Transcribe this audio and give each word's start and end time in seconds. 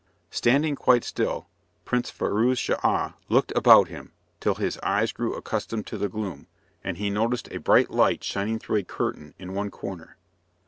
Standing 0.31 0.75
quite 0.75 1.03
still, 1.03 1.45
Prince 1.85 2.09
Firouz 2.09 2.57
Schah 2.57 3.13
looked 3.29 3.53
about 3.55 3.87
him, 3.87 4.13
till 4.39 4.55
his 4.55 4.79
eyes 4.79 5.11
grew 5.11 5.35
accustomed 5.35 5.85
to 5.85 5.97
the 5.99 6.09
gloom, 6.09 6.47
and 6.83 6.97
he 6.97 7.11
noticed 7.11 7.49
a 7.51 7.59
bright 7.59 7.91
light 7.91 8.23
shining 8.23 8.57
through 8.57 8.77
a 8.77 8.83
curtain 8.83 9.35
in 9.37 9.53
one 9.53 9.69
corner. 9.69 10.17